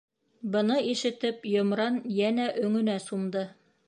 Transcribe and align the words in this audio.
Быны 0.53 0.77
ишетеп, 0.93 1.45
Йомран 1.51 1.99
йәнә 2.15 2.47
өңөнә 2.63 2.97
сумды. 3.09 3.45